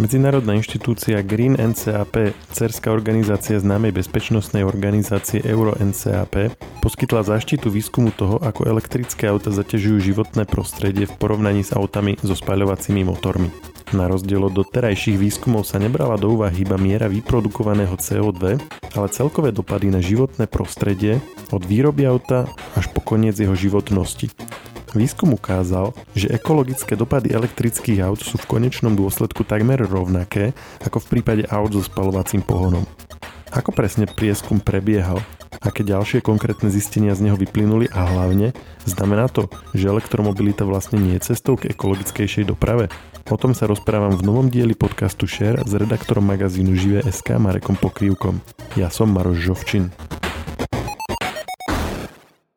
[0.00, 8.40] Medzinárodná inštitúcia Green NCAP, cerská organizácia známej bezpečnostnej organizácie Euro NCAP, poskytla zaštitu výskumu toho,
[8.40, 13.52] ako elektrické auta zaťažujú životné prostredie v porovnaní s autami so spaľovacími motormi.
[13.92, 18.56] Na rozdiel od doterajších výskumov sa nebrala do úvahy iba miera vyprodukovaného CO2,
[18.96, 21.20] ale celkové dopady na životné prostredie
[21.52, 24.32] od výroby auta až po koniec jeho životnosti.
[24.90, 30.50] Výskum ukázal, že ekologické dopady elektrických aut sú v konečnom dôsledku takmer rovnaké
[30.82, 32.82] ako v prípade aut so spalovacím pohonom.
[33.54, 35.22] Ako presne prieskum prebiehal?
[35.62, 38.54] Aké ďalšie konkrétne zistenia z neho vyplynuli a hlavne,
[38.86, 42.86] znamená to, že elektromobilita vlastne nie je cestou k ekologickejšej doprave?
[43.30, 48.42] O tom sa rozprávam v novom dieli podcastu Share s redaktorom magazínu Žive.sk Marekom Pokrývkom.
[48.74, 49.90] Ja som Maroš Žovčin.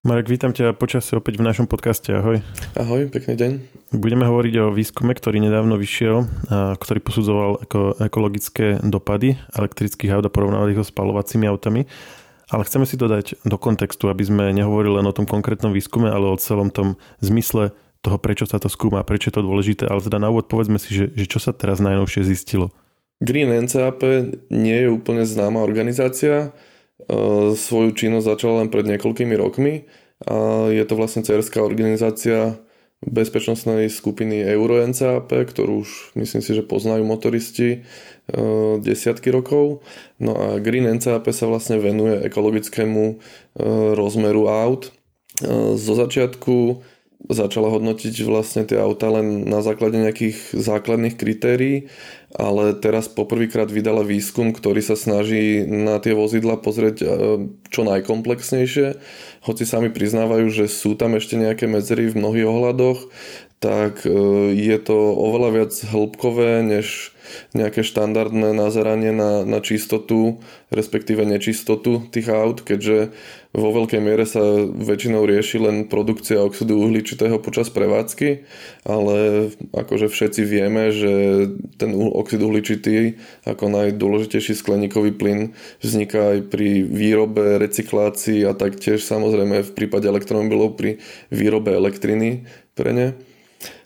[0.03, 2.11] Marek, vítam ťa počasie opäť v našom podcaste.
[2.11, 2.43] Ahoj.
[2.75, 3.51] Ahoj, pekný deň.
[3.95, 10.27] Budeme hovoriť o výskume, ktorý nedávno vyšiel, a ktorý posudzoval ako ekologické dopady elektrických aut
[10.27, 11.87] a porovnával ich so spalovacími autami.
[12.51, 16.11] Ale chceme si to dať do kontextu, aby sme nehovorili len o tom konkrétnom výskume,
[16.11, 17.71] ale o celom tom zmysle
[18.03, 20.91] toho, prečo sa to skúma, prečo je to dôležité, ale teda na úvod povedzme si,
[20.91, 22.75] že, že čo sa teraz najnovšie zistilo.
[23.23, 24.03] Green NCAP
[24.51, 26.51] nie je úplne známa organizácia,
[27.07, 32.59] e, svoju činnosť začala len pred niekoľkými rokmi a je to vlastne cerská organizácia
[33.03, 37.77] bezpečnostnej skupiny Euro NCAP, ktorú už myslím si, že poznajú motoristi e,
[38.79, 39.83] desiatky rokov.
[40.23, 43.15] No a Green NCAP sa vlastne venuje ekologickému e,
[43.95, 44.95] rozmeru aut.
[45.75, 46.85] Zo začiatku
[47.31, 51.87] začala hodnotiť vlastne tie auta len na základe nejakých základných kritérií,
[52.35, 57.05] ale teraz poprvýkrát vydala výskum, ktorý sa snaží na tie vozidla pozrieť e,
[57.71, 58.99] čo najkomplexnejšie.
[59.47, 62.99] Hoci sami priznávajú, že sú tam ešte nejaké medzery v mnohých ohľadoch,
[63.63, 64.11] tak e,
[64.51, 67.15] je to oveľa viac hĺbkové než
[67.55, 73.15] nejaké štandardné nazeranie na, na čistotu, respektíve nečistotu tých aut, keďže
[73.55, 78.43] vo veľkej miere sa väčšinou rieši len produkcia oxidu uhličitého počas prevádzky,
[78.83, 81.13] ale akože všetci vieme, že
[81.79, 83.15] ten oxid uhličitý
[83.47, 90.75] ako najdôležitejší skleníkový plyn vzniká aj pri výrobe, recyklácii a taktiež samozrejme v prípade elektromobilov
[90.75, 90.99] pri
[91.31, 92.43] výrobe elektriny
[92.75, 93.07] pre ne.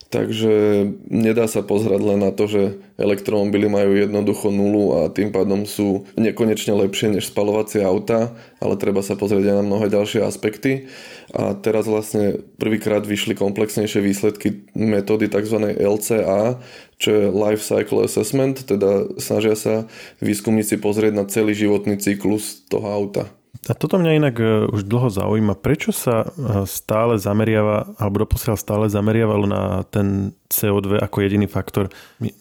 [0.08, 5.68] Takže nedá sa pozerať len na to, že elektromobily majú jednoducho nulu a tým pádom
[5.68, 8.32] sú nekonečne lepšie než spalovacie auta,
[8.64, 10.88] ale treba sa pozrieť aj na mnohé ďalšie aspekty.
[11.36, 15.76] A teraz vlastne prvýkrát vyšli komplexnejšie výsledky metódy tzv.
[15.76, 16.64] LCA,
[16.96, 19.92] čo je Life Cycle Assessment, teda snažia sa
[20.24, 23.28] výskumníci pozrieť na celý životný cyklus toho auta.
[23.68, 25.60] A toto mňa inak e, už dlho zaujíma.
[25.60, 26.28] Prečo sa e,
[26.64, 31.92] stále zameriava, alebo doposiaľ stále zameriavalo na ten CO2 ako jediný faktor?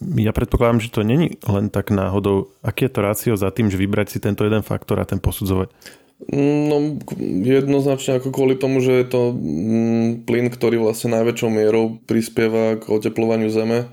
[0.00, 2.54] Ja predpokladám, že to není len tak náhodou.
[2.62, 5.74] Aký je to rácio za tým, že vybrať si tento jeden faktor a ten posudzovať?
[6.32, 6.96] No
[7.44, 12.88] jednoznačne ako kvôli tomu, že je to mm, plyn, ktorý vlastne najväčšou mierou prispieva k
[12.88, 13.92] oteplovaniu Zeme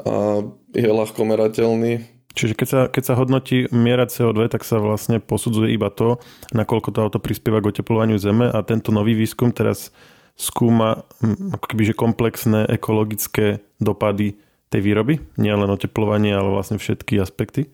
[0.00, 0.40] a
[0.72, 5.76] je ľahko merateľný Čiže keď sa, keď sa hodnotí miera CO2, tak sa vlastne posudzuje
[5.76, 6.16] iba to,
[6.56, 9.92] nakoľko to auto prispieva k oteplovaniu Zeme a tento nový výskum teraz
[10.36, 14.40] skúma hm, ako keby, že komplexné ekologické dopady
[14.72, 17.68] tej výroby, nie len oteplovanie, ale vlastne všetky aspekty.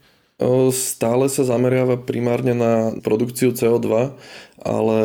[0.71, 4.15] Stále sa zameriava primárne na produkciu CO2,
[4.63, 4.99] ale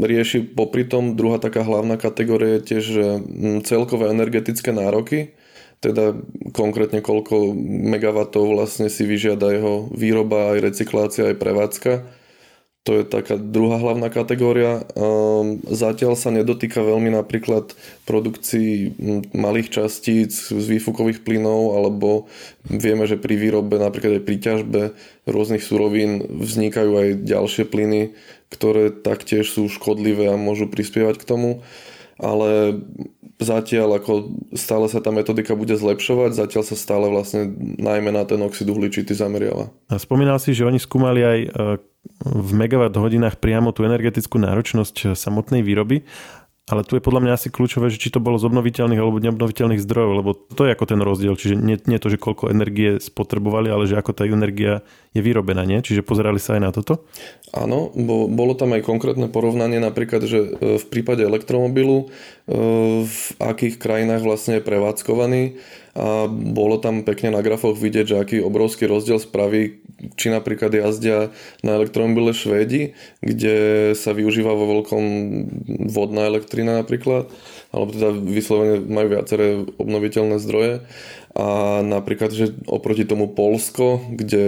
[0.00, 5.32] rieši popri tom druhá taká hlavná kategória je tiež hm, celkové energetické nároky
[5.82, 6.14] teda
[6.54, 7.50] konkrétne koľko
[7.90, 11.92] megawatov vlastne si vyžiada jeho výroba, aj recyklácia, aj prevádzka.
[12.82, 14.82] To je taká druhá hlavná kategória.
[15.70, 17.78] Zatiaľ sa nedotýka veľmi napríklad
[18.10, 18.98] produkcií
[19.30, 22.26] malých častíc z výfukových plynov, alebo
[22.66, 24.82] vieme, že pri výrobe, napríklad aj pri ťažbe
[25.30, 28.18] rôznych surovín vznikajú aj ďalšie plyny,
[28.50, 31.62] ktoré taktiež sú škodlivé a môžu prispievať k tomu.
[32.18, 32.82] Ale
[33.40, 34.12] zatiaľ ako
[34.52, 39.16] stále sa tá metodika bude zlepšovať, zatiaľ sa stále vlastne najmä na ten oxid uhličitý
[39.16, 39.72] zameriava.
[39.88, 41.48] A spomínal si, že oni skúmali aj e,
[42.22, 46.04] v megawatt hodinách priamo tú energetickú náročnosť e, samotnej výroby
[46.70, 49.82] ale tu je podľa mňa asi kľúčové, že či to bolo z obnoviteľných alebo neobnoviteľných
[49.82, 51.34] zdrojov, lebo to je ako ten rozdiel.
[51.34, 55.66] Čiže nie, nie to, že koľko energie spotrebovali, ale že ako tá energia je vyrobená,
[55.66, 55.82] nie?
[55.82, 57.02] Čiže pozerali sa aj na toto?
[57.50, 62.54] Áno, bo, bolo tam aj konkrétne porovnanie napríklad, že e, v prípade elektromobilu e,
[63.10, 65.58] v akých krajinách vlastne je prevádzkovaný
[65.92, 69.81] a bolo tam pekne na grafoch vidieť, že aký obrovský rozdiel spraví,
[70.22, 71.34] či napríklad jazdia
[71.66, 75.04] na elektromobile Švédi, kde sa využíva vo veľkom
[75.90, 77.26] vodná elektrina napríklad,
[77.74, 80.86] alebo teda vyslovene majú viaceré obnoviteľné zdroje.
[81.34, 84.46] A napríklad, že oproti tomu Polsko, kde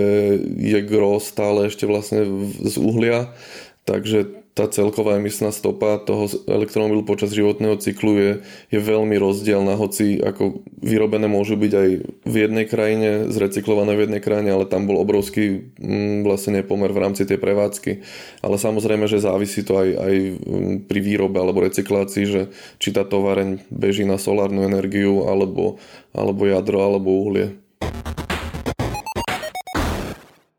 [0.62, 2.23] je gro stále ešte vlastne
[2.62, 3.35] z uhlia,
[3.82, 8.30] takže tá celková emisná stopa toho elektromobilu počas životného cyklu je,
[8.70, 14.22] je veľmi rozdielna, hoci ako vyrobené môžu byť aj v jednej krajine, zrecyklované v jednej
[14.22, 18.06] krajine, ale tam bol obrovský mm, vlastne nepomer v rámci tej prevádzky.
[18.46, 23.02] Ale samozrejme, že závisí to aj, aj mm, pri výrobe alebo recyklácii, že či tá
[23.02, 25.82] továreň beží na solárnu energiu alebo,
[26.14, 27.63] alebo jadro alebo uhlie.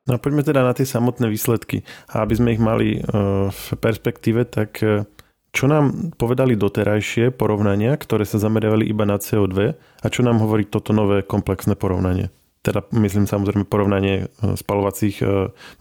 [0.06, 1.82] No a poďme teda na tie samotné výsledky.
[2.14, 3.10] A aby sme ich mali e,
[3.50, 5.10] v perspektíve, tak e,
[5.50, 10.70] čo nám povedali doterajšie porovnania, ktoré sa zameriavali iba na CO2 a čo nám hovorí
[10.70, 12.30] toto nové komplexné porovnanie?
[12.62, 15.26] Teda myslím samozrejme porovnanie e, spalovacích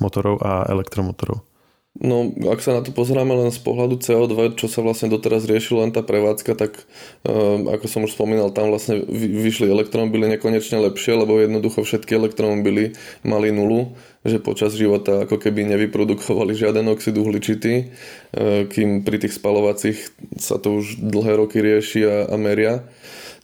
[0.01, 1.45] motorov a elektromotorov.
[1.95, 5.87] No, ak sa na to pozeráme len z pohľadu CO2, čo sa vlastne doteraz riešilo
[5.87, 6.83] len tá prevádzka, tak
[7.23, 12.99] um, ako som už spomínal, tam vlastne vyšli elektromobily nekonečne lepšie, lebo jednoducho všetky elektromobily
[13.23, 13.95] mali nulu,
[14.25, 19.99] že počas života ako keby nevyprodukovali žiaden oxid uhličitý, uh, kým pri tých spalovacích
[20.41, 22.89] sa to už dlhé roky rieši a, a meria.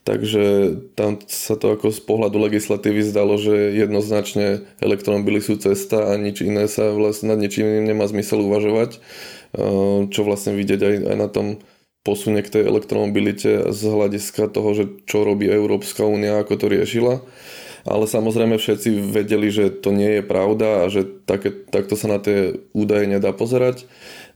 [0.01, 6.17] Takže tam sa to ako z pohľadu legislatívy zdalo, že jednoznačne elektromobily sú cesta a
[6.17, 8.97] nič iné sa vlastne nad ničím nemá zmysel uvažovať,
[10.09, 11.47] čo vlastne vidieť aj, aj na tom
[12.01, 17.21] posunie k tej elektromobilite z hľadiska toho, že čo robí Európska únia, ako to riešila.
[17.85, 22.19] Ale samozrejme všetci vedeli, že to nie je pravda a že také, takto sa na
[22.21, 23.89] tie údaje nedá pozerať.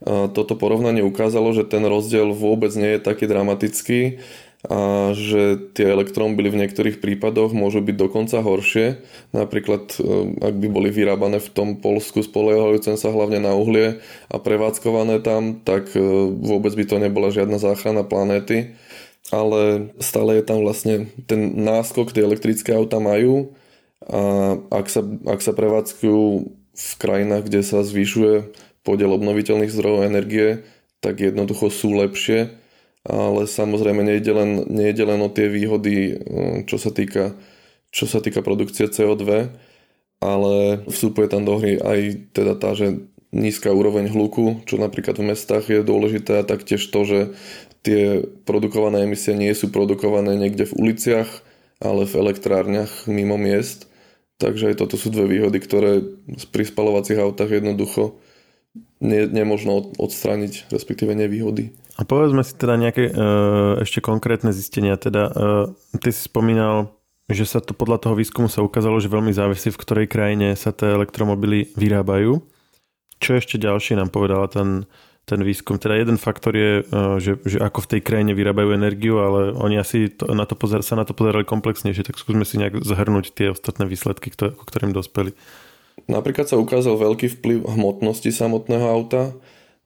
[0.05, 4.21] Toto porovnanie ukázalo, že ten rozdiel vôbec nie je taký dramatický
[4.65, 8.97] a že tie elektromobily v niektorých prípadoch môžu byť dokonca horšie.
[9.37, 14.01] Napríklad, e, ak by boli vyrábané v tom Polsku spoliehajúcem sa hlavne na uhlie
[14.33, 16.01] a prevádzkované tam, tak e,
[16.33, 18.73] vôbec by to nebola žiadna záchrana planéty.
[19.33, 23.57] Ale stále je tam vlastne ten náskok, tie elektrické auta majú.
[24.05, 26.23] A ak sa, ak sa prevádzkujú
[26.75, 28.53] v krajinách, kde sa zvyšuje
[28.85, 30.69] podiel obnoviteľných zdrojov energie,
[31.01, 32.53] tak jednoducho sú lepšie.
[33.05, 37.37] Ale samozrejme nejde len, nejde len o tie výhody, eh, čo sa týka,
[37.93, 39.53] čo sa týka produkcie CO2,
[40.25, 42.01] ale vstupuje tam do hry aj
[42.33, 43.05] teda tá, že
[43.35, 47.21] nízka úroveň hluku, čo napríklad v mestách je dôležité a taktiež to, že
[47.85, 51.29] tie produkované emisie nie sú produkované niekde v uliciach,
[51.85, 53.87] ale v elektrárniach mimo miest.
[54.41, 56.03] Takže aj toto sú dve výhody, ktoré
[56.51, 58.19] pri spalovacích autách jednoducho
[58.99, 61.71] nie, nemožno odstrániť, respektíve nevýhody.
[61.95, 64.99] A povedzme si teda nejaké uh, ešte konkrétne zistenia.
[64.99, 65.65] Teda, uh,
[66.03, 66.91] ty si spomínal,
[67.31, 70.75] že sa to podľa toho výskumu sa ukázalo, že veľmi závisí, v ktorej krajine sa
[70.75, 72.43] tie elektromobily vyrábajú.
[73.23, 74.91] Čo ešte ďalšie nám povedala ten,
[75.25, 75.81] ten výskum?
[75.81, 79.81] Teda jeden faktor je, uh, že, že ako v tej krajine vyrábajú energiu, ale oni
[79.81, 83.33] asi to, na to pozer, sa na to pozerali komplexnejšie, tak skúsme si nejak zhrnúť
[83.33, 85.33] tie ostatné výsledky, ktoré, ktorým dospeli.
[86.05, 89.33] Napríklad sa ukázal veľký vplyv hmotnosti samotného auta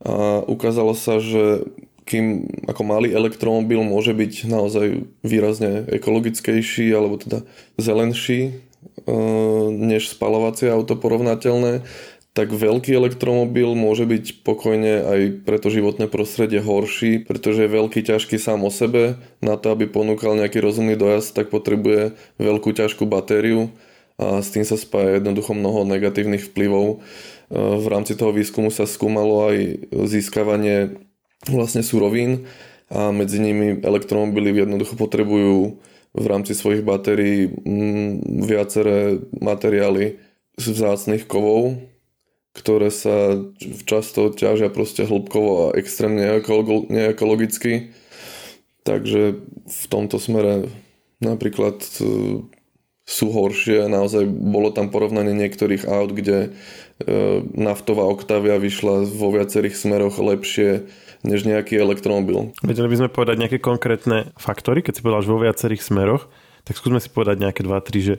[0.02, 1.66] a ukázalo sa, že
[2.08, 7.44] kým ako malý elektromobil môže byť naozaj výrazne ekologickejší alebo teda
[7.76, 8.50] zelenší e,
[9.68, 11.84] než spalovacie auto porovnateľné,
[12.38, 18.06] tak veľký elektromobil môže byť pokojne aj pre to životné prostredie horší, pretože je veľký
[18.06, 19.18] ťažký sám o sebe.
[19.42, 23.74] Na to, aby ponúkal nejaký rozumný dojazd, tak potrebuje veľkú ťažkú batériu
[24.22, 26.86] a s tým sa spája jednoducho mnoho negatívnych vplyvov.
[26.94, 26.96] E,
[27.58, 30.94] v rámci toho výskumu sa skúmalo aj získavanie
[31.50, 32.46] vlastne surovín
[32.86, 35.82] a medzi nimi elektromobily jednoducho potrebujú
[36.14, 40.22] v rámci svojich batérií mm, viaceré materiály
[40.54, 41.78] z vzácných kovov,
[42.56, 43.38] ktoré sa
[43.84, 46.40] často ťažia proste hĺbkovo a extrémne
[46.88, 47.92] neekologicky.
[48.82, 49.22] Takže
[49.68, 50.72] v tomto smere
[51.20, 52.42] napríklad e,
[53.04, 53.88] sú horšie.
[53.88, 56.48] Naozaj bolo tam porovnanie niektorých aut, kde e,
[57.52, 60.88] naftová Octavia vyšla vo viacerých smeroch lepšie
[61.26, 62.54] než nejaký elektromobil.
[62.62, 66.30] Vedeli by sme povedať nejaké konkrétne faktory, keď si povedal, že vo viacerých smeroch,
[66.62, 68.14] tak skúsme si povedať nejaké 2-3, že,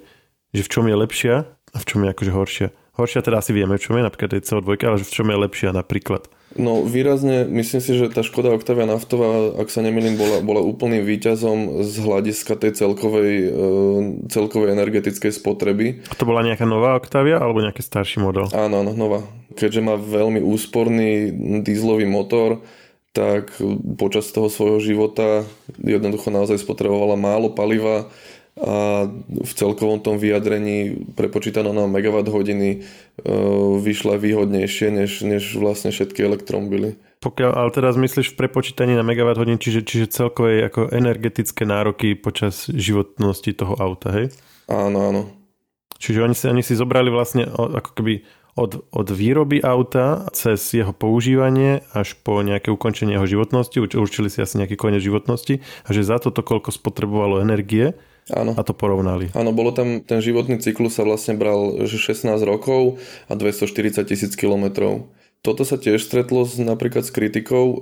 [0.51, 2.67] že v čom je lepšia a v čom je akože horšia.
[2.99, 5.71] Horšia teda asi vieme, v čom je, napríklad je CO2, ale v čom je lepšia
[5.71, 6.27] napríklad.
[6.57, 11.05] No výrazne, myslím si, že tá Škoda Octavia Naftová, ak sa nemýlim, bola, bola úplným
[11.05, 13.49] výťazom z hľadiska tej celkovej, e,
[14.33, 16.01] celkovej energetickej spotreby.
[16.09, 18.49] A to bola nejaká nová Octavia alebo nejaký starší model?
[18.49, 19.21] Áno, áno, nová.
[19.53, 21.29] Keďže má veľmi úsporný
[21.61, 22.65] dízlový motor,
[23.13, 23.53] tak
[23.97, 25.45] počas toho svojho života
[25.81, 28.09] jednoducho naozaj spotrebovala málo paliva
[28.59, 32.83] a v celkovom tom vyjadrení prepočítané na megawatt hodiny
[33.79, 36.99] vyšla výhodnejšie než, než vlastne všetky elektromobily.
[37.23, 42.15] Pokiaľ, ale teraz myslíš v prepočítaní na megawatt hodiny, čiže, čiže celkové ako energetické nároky
[42.19, 44.31] počas životnosti toho auta, hej?
[44.67, 45.21] Áno, áno.
[45.99, 48.23] Čiže oni si, oni si zobrali vlastne ako keby
[48.55, 54.43] od, od výroby auta cez jeho používanie až po nejaké ukončenie jeho životnosti, určili si
[54.43, 57.95] asi nejaký koniec životnosti a že za toto koľko spotrebovalo energie
[58.33, 58.53] Áno.
[58.53, 59.33] a to porovnali.
[59.33, 64.33] Áno, bolo tam, ten životný cyklus sa vlastne bral že 16 rokov a 240 tisíc
[64.37, 65.09] kilometrov
[65.39, 67.79] toto sa tiež stretlo s, napríklad s kritikou, eh,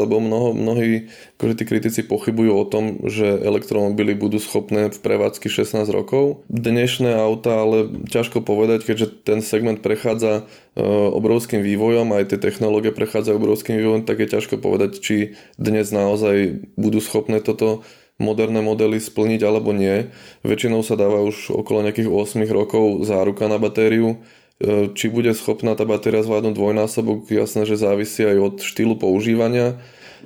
[0.00, 5.52] lebo mnoho, mnohí akože tí kritici pochybujú o tom, že elektromobily budú schopné v prevádzky
[5.52, 6.48] 16 rokov.
[6.48, 10.80] Dnešné auta ale ťažko povedať, keďže ten segment prechádza eh,
[11.12, 16.64] obrovským vývojom, aj tie technológie prechádzajú obrovským vývojom, tak je ťažko povedať, či dnes naozaj
[16.80, 17.84] budú schopné toto
[18.18, 20.10] moderné modely splniť alebo nie.
[20.42, 24.18] Väčšinou sa dáva už okolo nejakých 8 rokov záruka na batériu,
[24.58, 29.78] E, či bude schopná tá batéria zvládnuť dvojnásobok, jasné, že závisí aj od štýlu používania,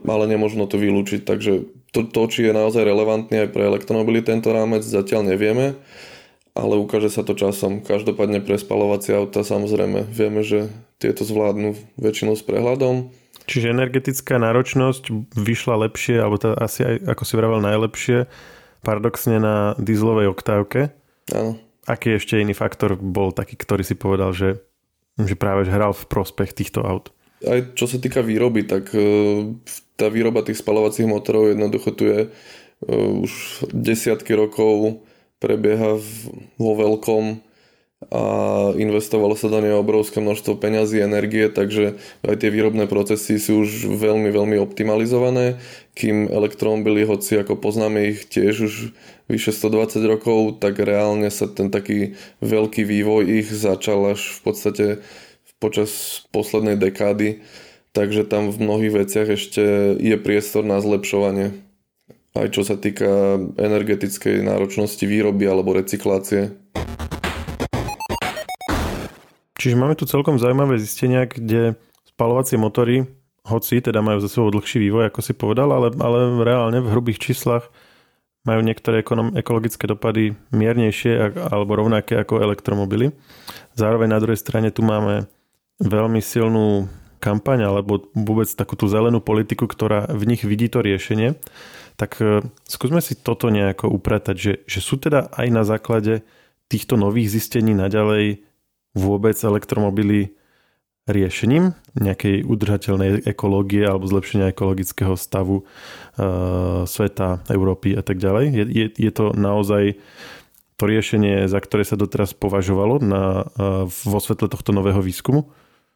[0.09, 1.29] ale nemôžno to vylúčiť.
[1.29, 5.77] Takže to, to či je naozaj relevantný aj pre elektromobily tento rámec, zatiaľ nevieme,
[6.57, 7.85] ale ukáže sa to časom.
[7.85, 13.13] Každopádne pre spalovacie auta samozrejme vieme, že tieto zvládnu väčšinou s prehľadom.
[13.47, 18.31] Čiže energetická náročnosť vyšla lepšie, alebo tá asi aj, ako si vravel, najlepšie,
[18.87, 20.95] paradoxne na dieselovej oktávke.
[21.35, 24.63] Áno aký ešte iný faktor bol taký, ktorý si povedal, že,
[25.19, 27.11] že práve hral v prospech týchto aut?
[27.43, 29.03] Aj čo sa týka výroby, tak e,
[29.99, 32.29] tá výroba tých spalovacích motorov jednoducho tu je e,
[33.27, 35.03] už desiatky rokov
[35.43, 35.99] prebieha
[36.55, 37.43] vo veľkom
[38.11, 38.25] a
[38.75, 43.93] investovalo sa do neho obrovské množstvo peňazí, energie, takže aj tie výrobné procesy sú už
[43.95, 45.61] veľmi, veľmi optimalizované,
[45.95, 48.75] kým elektromobily, hoci ako poznáme ich tiež už
[49.31, 54.87] vyše 120 rokov, tak reálne sa ten taký veľký vývoj ich začal až v podstate
[55.63, 57.45] počas poslednej dekády,
[57.95, 61.55] takže tam v mnohých veciach ešte je priestor na zlepšovanie.
[62.33, 66.57] Aj čo sa týka energetickej náročnosti výroby alebo recyklácie.
[69.63, 73.07] Čiže máme tu celkom zaujímavé zistenia, kde spalovacie motory,
[73.47, 77.23] hoci teda majú za sebou dlhší vývoj, ako si povedal, ale, ale reálne v hrubých
[77.23, 77.71] číslach
[78.43, 83.15] majú niektoré ekonom, ekologické dopady miernejšie alebo rovnaké ako elektromobily.
[83.79, 85.31] Zároveň na druhej strane tu máme
[85.79, 86.91] veľmi silnú
[87.23, 91.39] kampaň alebo vôbec takú tú zelenú politiku, ktorá v nich vidí to riešenie.
[91.95, 96.27] Tak e, skúsme si toto nejako upratať, že, že sú teda aj na základe
[96.67, 98.43] týchto nových zistení naďalej
[98.93, 100.37] vôbec elektromobily
[101.11, 108.45] riešením nejakej udržateľnej ekológie alebo zlepšenia ekologického stavu uh, sveta, Európy a tak ďalej?
[108.55, 109.99] Je, je, je to naozaj
[110.79, 115.51] to riešenie, za ktoré sa doteraz považovalo na, uh, vo svetle tohto nového výskumu?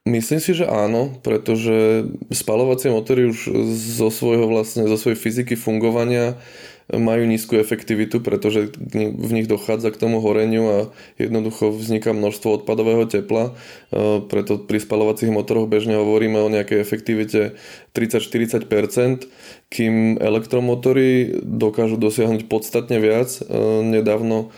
[0.07, 3.51] Myslím si, že áno, pretože spalovacie motory už
[3.99, 6.39] zo svojho vlastne, zo svojej fyziky fungovania
[6.87, 10.79] majú nízku efektivitu, pretože v nich dochádza k tomu horeniu a
[11.19, 13.51] jednoducho vzniká množstvo odpadového tepla.
[13.91, 17.59] E, preto pri spalovacích motoroch bežne hovoríme o nejakej efektivite
[17.91, 19.27] 30-40%,
[19.67, 23.35] kým elektromotory dokážu dosiahnuť podstatne viac.
[23.35, 23.43] E,
[23.83, 24.55] nedávno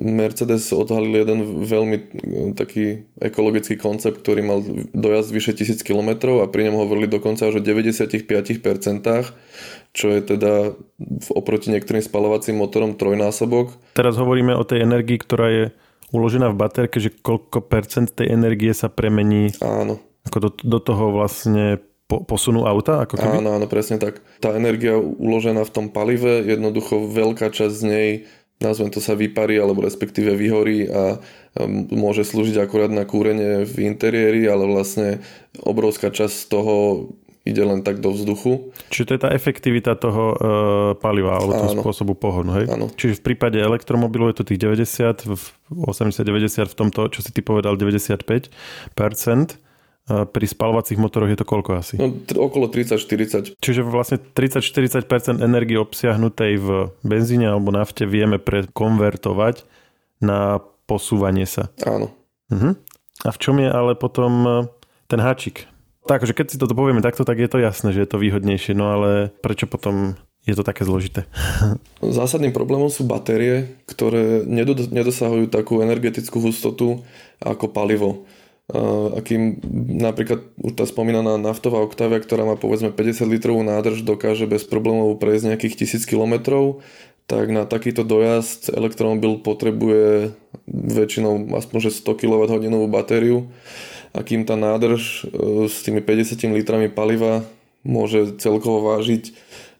[0.00, 2.04] Mercedes odhalil jeden veľmi e,
[2.56, 4.58] taký ekologický koncept, ktorý mal
[4.96, 8.24] dojazd vyše 1000 km a pri ňom hovorili dokonca už o 95%,
[9.92, 10.72] čo je teda
[11.32, 13.76] oproti niektorým spalovacím motorom trojnásobok.
[13.92, 15.64] Teraz hovoríme o tej energii, ktorá je
[16.12, 20.00] uložená v baterke, že koľko percent tej energie sa premení Áno.
[20.22, 23.02] Ako do, do toho vlastne po, posunú auta?
[23.02, 23.42] Ako keby?
[23.42, 24.22] Áno, áno, presne tak.
[24.38, 28.08] Tá energia uložená v tom palive, jednoducho veľká časť z nej
[28.62, 31.18] nazvem to sa vyparí alebo respektíve vyhorí a
[31.90, 35.20] môže slúžiť akurát na kúrenie v interiéri, ale vlastne
[35.66, 36.74] obrovská časť z toho
[37.42, 38.70] ide len tak do vzduchu.
[38.90, 40.36] Čiže to je tá efektivita toho e,
[41.02, 42.70] paliva alebo toho spôsobu pohonu, hej?
[42.70, 42.86] Áno.
[42.94, 45.42] Čiže v prípade elektromobilu je to tých 90, v
[45.74, 48.50] 80-90, v tomto, čo si ty povedal, 95%.
[50.02, 51.94] Pri spalovacích motoroch je to koľko asi?
[51.94, 53.54] No, t- okolo 30-40.
[53.62, 56.68] Čiže vlastne 30-40% energie obsiahnutej v
[57.06, 59.62] benzíne alebo nafte vieme prekonvertovať
[60.18, 60.58] na
[60.90, 61.70] posúvanie sa.
[61.86, 62.10] Áno.
[62.50, 62.74] Uh-huh.
[63.22, 64.50] A v čom je ale potom e,
[65.06, 65.70] ten háčik?
[66.02, 68.90] Takže keď si toto povieme takto, tak je to jasné, že je to výhodnejšie, no
[68.90, 71.30] ale prečo potom je to také zložité?
[72.02, 74.42] Zásadným problémom sú batérie, ktoré
[74.90, 77.06] nedosahujú takú energetickú hustotu
[77.38, 78.26] ako palivo.
[79.14, 79.62] akým
[80.02, 85.22] napríklad už tá spomínaná naftová Octavia, ktorá má povedzme 50 litrovú nádrž, dokáže bez problémov
[85.22, 86.34] prejsť nejakých 1000 km,
[87.30, 90.34] tak na takýto dojazd elektromobil potrebuje
[90.66, 92.50] väčšinou aspoň 100 kWh
[92.90, 93.46] batériu
[94.12, 97.44] a kým tá nádrž e, s tými 50 litrami paliva
[97.82, 99.32] môže celkovo vážiť,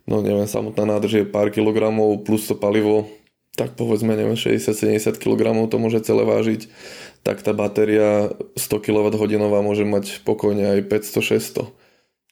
[0.08, 3.06] no neviem, samotná nádrž je pár kilogramov plus to palivo,
[3.52, 6.72] tak povedzme, neviem, 60-70 kg to môže celé vážiť,
[7.22, 11.70] tak tá batéria 100 kWh môže mať pokojne aj 500-600.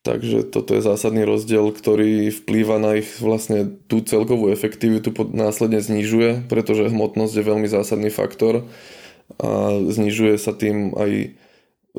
[0.00, 6.49] Takže toto je zásadný rozdiel, ktorý vplýva na ich vlastne tú celkovú efektivitu, následne znižuje,
[6.49, 8.64] pretože hmotnosť je veľmi zásadný faktor
[9.37, 11.37] a znižuje sa tým aj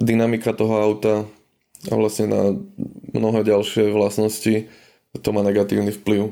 [0.02, 1.30] dynamika toho auta
[1.90, 2.42] a vlastne na
[3.14, 4.70] mnohé ďalšie vlastnosti
[5.20, 6.32] to má negatívny vplyv.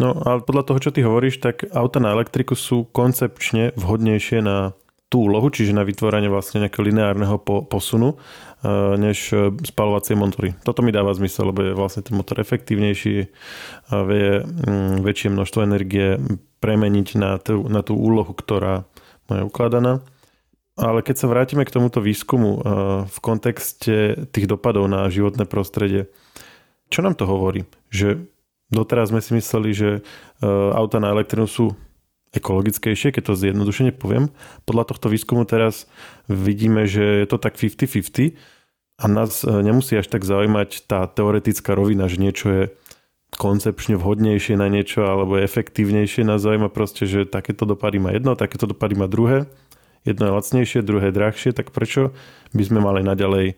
[0.00, 4.72] No ale podľa toho, čo ty hovoríš, tak auta na elektriku sú koncepčne vhodnejšie na
[5.12, 10.58] tú úlohu, čiže na vytvorenie vlastne nejakého lineárneho po, posunu, uh, než e, spalovacie motory.
[10.66, 13.30] Toto mi dáva zmysel, lebo je vlastne ten motor efektívnejší
[13.92, 16.18] a vie um, väčšie množstvo energie
[16.58, 18.88] premeniť na tú, na tú úlohu, ktorá
[19.30, 20.02] je ukladaná.
[20.74, 22.60] Ale keď sa vrátime k tomuto výskumu uh,
[23.06, 26.10] v kontexte tých dopadov na životné prostredie,
[26.90, 27.62] čo nám to hovorí?
[27.94, 28.26] Že
[28.74, 31.78] doteraz sme si mysleli, že uh, auta na elektrinu sú
[32.34, 34.34] ekologickejšie, keď to zjednodušene poviem.
[34.66, 35.86] Podľa tohto výskumu teraz
[36.26, 38.34] vidíme, že je to tak 50-50
[38.98, 42.62] a nás e, nemusí až tak zaujímať tá teoretická rovina, že niečo je
[43.34, 46.26] koncepčne vhodnejšie na niečo alebo efektívnejšie.
[46.26, 49.50] Nás zaujíma proste, že takéto dopady má jedno, takéto dopady má druhé.
[50.04, 52.12] Jedno je lacnejšie, druhé drahšie, tak prečo
[52.52, 53.56] by sme mali naďalej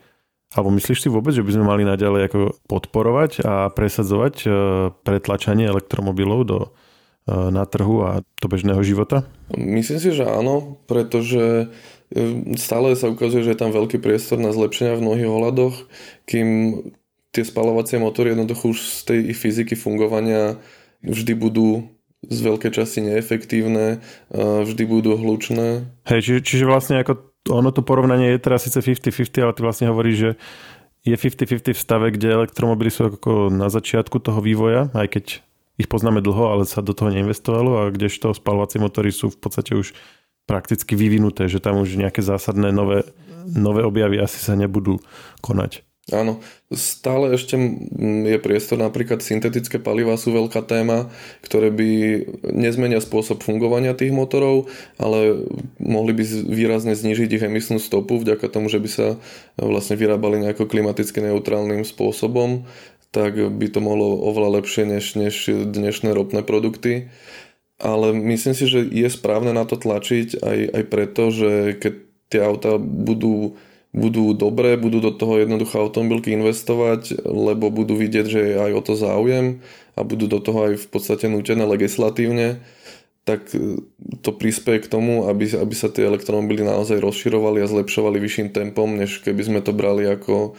[0.54, 4.48] alebo myslíš si vôbec, že by sme mali naďalej ako podporovať a presadzovať e,
[5.02, 6.58] pretlačanie elektromobilov do
[7.26, 9.26] E, na trhu a do bežného života?
[9.50, 11.66] Myslím si, že áno, pretože
[12.14, 15.74] e, stále sa ukazuje, že je tam veľký priestor na zlepšenia v mnohých ohľadoch,
[16.30, 16.48] kým
[17.34, 20.54] tie spalovacie motory jednoducho už z tej fyziky fungovania
[21.02, 21.90] vždy budú
[22.24, 24.00] z veľkej časti neefektívne,
[24.32, 25.84] vždy budú hlučné.
[26.08, 29.86] Hej, čiže, čiže vlastne ako ono to porovnanie je teraz síce 50-50, ale ty vlastne
[29.94, 30.30] hovoríš, že
[31.06, 35.24] je 50-50 v stave, kde elektromobily sú ako na začiatku toho vývoja, aj keď
[35.78, 39.78] ich poznáme dlho, ale sa do toho neinvestovalo a kdežto spalovacie motory sú v podstate
[39.78, 39.94] už
[40.50, 43.06] prakticky vyvinuté, že tam už nejaké zásadné nové,
[43.46, 44.98] nové objavy asi sa nebudú
[45.46, 45.85] konať.
[46.06, 46.38] Áno,
[46.70, 47.58] stále ešte
[47.98, 51.10] je priestor, napríklad syntetické paliva sú veľká téma,
[51.42, 51.90] ktoré by
[52.46, 54.70] nezmenia spôsob fungovania tých motorov,
[55.02, 55.50] ale
[55.82, 59.06] mohli by výrazne znižiť ich emisnú stopu vďaka tomu, že by sa
[59.58, 62.62] vlastne vyrábali nejako klimaticky neutrálnym spôsobom
[63.16, 67.08] tak by to mohlo oveľa lepšie než, než dnešné ropné produkty.
[67.80, 71.92] Ale myslím si, že je správne na to tlačiť aj, aj preto, že keď
[72.28, 73.56] tie auta budú,
[73.94, 78.82] budú dobré, budú do toho jednoducho automobilky investovať, lebo budú vidieť, že je aj o
[78.82, 79.64] to záujem
[79.96, 82.60] a budú do toho aj v podstate nútené legislatívne,
[83.26, 83.50] tak
[84.22, 88.86] to prispieje k tomu, aby, aby sa tie elektromobily naozaj rozširovali a zlepšovali vyšším tempom,
[88.94, 90.54] než keby sme to brali ako,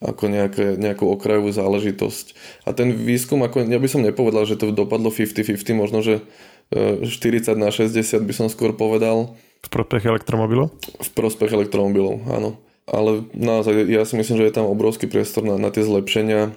[0.00, 2.26] ako nejaké, nejakú okrajovú záležitosť.
[2.64, 6.24] A ten výskum, ako, ja by som nepovedal, že to dopadlo 50-50, možno, že
[6.72, 9.36] 40 e, na 60 by som skôr povedal.
[9.60, 10.72] V prospech elektromobilov?
[10.80, 12.56] V prospech elektromobilov, áno.
[12.86, 16.54] Ale naozaj, ja si myslím, že je tam obrovský priestor na, na tie zlepšenia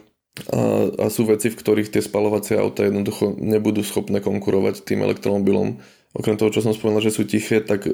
[0.54, 0.62] a,
[0.94, 6.42] a sú veci, v ktorých tie spalovacie auta jednoducho nebudú schopné konkurovať tým elektromobilom Okrem
[6.42, 7.94] toho, čo som spomenul, že sú tiché, tak e,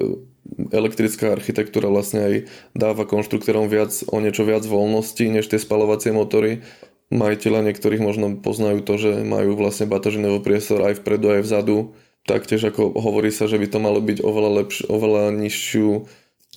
[0.72, 2.34] elektrická architektúra vlastne aj
[2.72, 6.64] dáva konštruktorom viac, o niečo viac voľnosti než tie spalovacie motory.
[7.12, 11.92] Majiteľa niektorých možno poznajú to, že majú vlastne batožinový priestor aj vpredu, aj vzadu.
[12.24, 16.08] Taktiež ako hovorí sa, že by to malo byť oveľa, lepš- oveľa nižšiu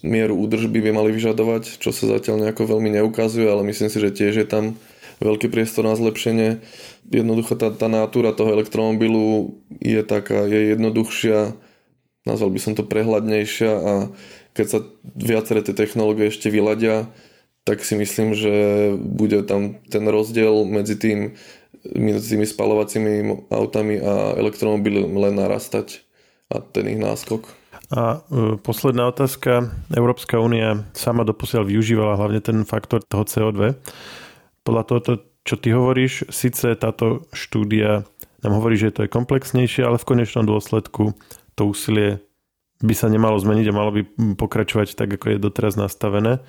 [0.05, 4.15] mieru údržby by mali vyžadovať, čo sa zatiaľ nejako veľmi neukazuje, ale myslím si, že
[4.15, 4.79] tiež je tam
[5.19, 6.63] veľký priestor na zlepšenie.
[7.12, 11.53] Jednoducho tá, tá natúra toho elektromobilu je taká, je jednoduchšia,
[12.23, 13.93] nazval by som to prehľadnejšia a
[14.55, 14.79] keď sa
[15.15, 17.12] viaceré tie technológie ešte vyladia,
[17.67, 18.53] tak si myslím, že
[18.97, 21.38] bude tam ten rozdiel medzi tým
[21.83, 26.03] medzi tými spalovacími autami a elektromobilom len narastať
[26.51, 27.59] a ten ich náskok.
[27.89, 29.73] A e, posledná otázka.
[29.89, 33.73] Európska únia sama doposiaľ využívala hlavne ten faktor toho CO2
[34.69, 34.99] podľa toho,
[35.41, 38.06] čo ty hovoríš, síce táto štúdia
[38.45, 41.17] nám hovorí, že to je komplexnejšie, ale v konečnom dôsledku
[41.58, 42.21] to úsilie
[42.80, 44.02] by sa nemalo zmeniť a malo by
[44.38, 46.39] pokračovať tak, ako je doteraz nastavené.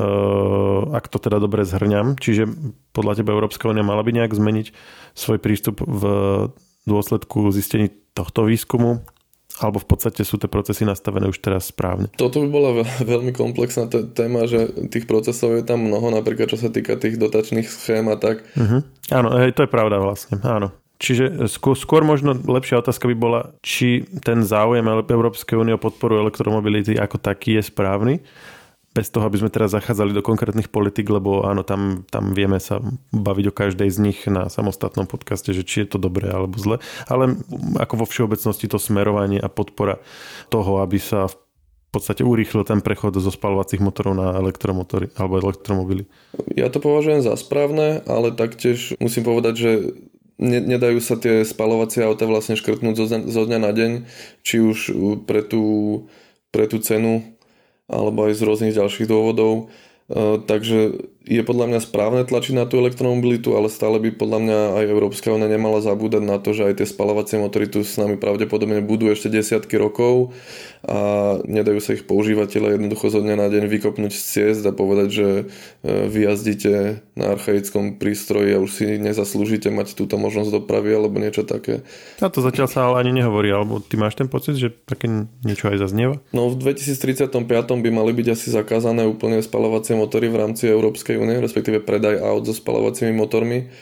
[0.00, 2.16] Uh, ak to teda dobre zhrňam.
[2.16, 2.48] Čiže
[2.96, 4.72] podľa teba Európska únia mala by nejak zmeniť
[5.12, 6.02] svoj prístup v
[6.88, 9.04] dôsledku zistení tohto výskumu
[9.60, 12.08] Alebo v podstate sú tie procesy nastavené už teraz správne?
[12.16, 12.70] Toto by bola
[13.04, 17.20] veľmi komplexná t- téma, že tých procesov je tam mnoho, napríklad čo sa týka tých
[17.20, 18.40] dotačných schém a tak.
[18.56, 18.80] Uh-huh.
[19.12, 20.72] Áno, hej, to je pravda vlastne, áno.
[21.00, 26.20] Čiže skôr, skôr možno lepšia otázka by bola, či ten záujem Európskej únie o podporu
[26.20, 28.20] elektromobility ako taký je správny
[28.90, 32.82] bez toho, aby sme teraz zachádzali do konkrétnych politik, lebo áno, tam, tam vieme sa
[33.14, 36.76] baviť o každej z nich na samostatnom podcaste, že či je to dobré alebo zle.
[37.06, 37.38] Ale
[37.78, 40.02] ako vo všeobecnosti to smerovanie a podpora
[40.50, 41.36] toho, aby sa v
[41.94, 46.06] podstate urýchlil ten prechod zo spalovacích motorov na elektromotory alebo elektromobily.
[46.54, 49.70] Ja to považujem za správne, ale taktiež musím povedať, že
[50.40, 52.94] nedajú sa tie spalovacie auta vlastne škrtnúť
[53.26, 53.90] zo, dňa na deň,
[54.40, 54.78] či už
[55.28, 56.06] pre tú,
[56.48, 57.36] pre tú cenu
[57.90, 59.66] alebo aj z rôznych ďalších dôvodov.
[60.08, 64.58] E, takže je podľa mňa správne tlačiť na tú elektromobilitu, ale stále by podľa mňa
[64.80, 68.16] aj Európska únia nemala zabúdať na to, že aj tie spalovacie motory tu s nami
[68.16, 70.32] pravdepodobne budú ešte desiatky rokov
[70.80, 75.08] a nedajú sa ich používateľe jednoducho zo dňa na deň vykopnúť z ciest a povedať,
[75.12, 75.44] že e,
[76.08, 81.84] vyjazdíte na archaickom prístroji a už si nezaslúžite mať túto možnosť dopravy alebo niečo také.
[82.24, 85.68] A to zatiaľ sa ale ani nehovorí, alebo ty máš ten pocit, že také niečo
[85.68, 86.16] aj zaznieva?
[86.32, 87.28] No v 2035
[87.68, 92.46] by mali byť asi zakázané úplne spalovacie motory v rámci Európskej únie, respektíve predaj aut
[92.46, 93.72] so spalovacími motormi.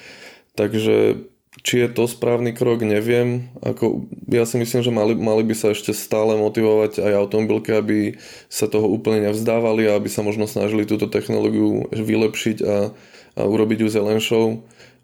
[0.57, 1.27] Takže
[1.63, 3.51] či je to správny krok, neviem.
[3.65, 7.99] Ako, ja si myslím, že mali, mali by sa ešte stále motivovať aj automobilky, aby
[8.47, 12.93] sa toho úplne nevzdávali a aby sa možno snažili túto technológiu vylepšiť a,
[13.39, 14.47] a urobiť ju zelenšou.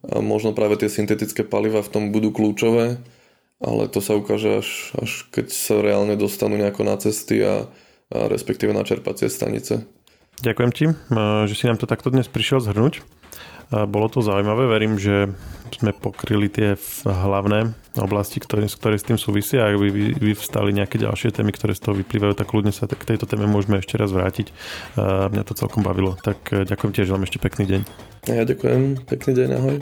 [0.05, 3.01] A možno práve tie syntetické paliva v tom budú kľúčové,
[3.65, 4.69] ale to sa ukáže až,
[5.01, 7.67] až keď sa reálne dostanú nejako na cesty a,
[8.13, 9.89] a respektíve na čerpacie stanice.
[10.42, 10.85] Ďakujem ti,
[11.47, 13.05] že si nám to takto dnes prišiel zhrnúť.
[13.70, 15.33] Bolo to zaujímavé, verím, že
[15.75, 19.88] sme pokryli tie hlavné oblasti, ktoré, ktoré s tým súvisia a ak by
[20.20, 23.83] vyvstali nejaké ďalšie témy, ktoré z toho vyplývajú, tak ľudne sa k tejto téme môžeme
[23.83, 24.55] ešte raz vrátiť.
[24.99, 27.81] Mňa to celkom bavilo, tak e, ďakujem ti, želám ešte pekný deň.
[28.31, 29.77] Ja ďakujem, pekný deň, ahoj.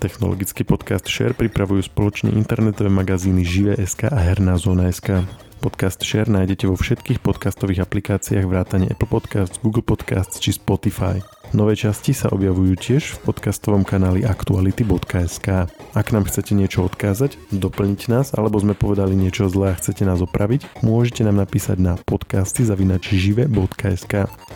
[0.00, 5.24] Technologický podcast Share pripravujú spoločne internetové magazíny Žive.sk a Herná zóna.sk.
[5.60, 11.20] Podcast Share nájdete vo všetkých podcastových aplikáciách vrátane Apple Podcasts, Google Podcasts či Spotify.
[11.52, 15.68] Nové časti sa objavujú tiež v podcastovom kanáli aktuality.sk.
[15.92, 20.24] Ak nám chcete niečo odkázať, doplniť nás, alebo sme povedali niečo zlé a chcete nás
[20.24, 24.14] opraviť, môžete nám napísať na podcasty zavinačžive.sk.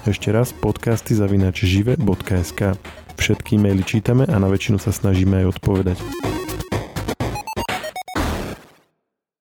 [0.09, 2.61] Ešte raz podcasty zavinačžive.sk.
[3.21, 5.99] Všetky maily čítame a na väčšinu sa snažíme aj odpovedať.